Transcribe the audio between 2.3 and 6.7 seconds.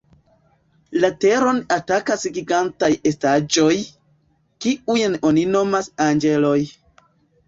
gigantaj estaĵoj, kiujn oni nomas "Anĝeloj".